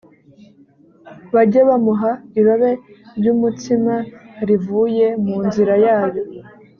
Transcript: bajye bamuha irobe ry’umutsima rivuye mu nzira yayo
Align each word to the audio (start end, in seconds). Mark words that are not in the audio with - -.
bajye 1.33 1.61
bamuha 1.69 2.11
irobe 2.39 2.71
ry’umutsima 3.17 3.95
rivuye 4.47 5.07
mu 5.25 5.37
nzira 5.47 5.73
yayo 5.85 6.21